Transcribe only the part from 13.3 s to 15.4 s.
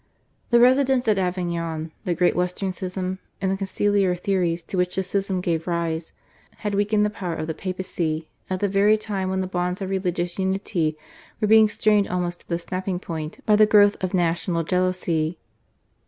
by the growth of national jealousy.